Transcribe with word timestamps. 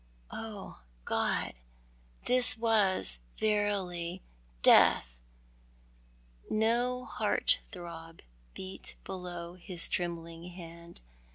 Oh, 0.31 0.81
God! 1.05 1.53
this 2.25 2.57
was 2.57 3.19
verily 3.37 4.23
death! 4.63 5.19
No 6.49 7.05
heart 7.05 7.59
throb 7.69 8.23
beat 8.55 8.95
below 9.03 9.53
his 9.53 9.87
trembling 9.87 10.45
hand. 10.53 11.01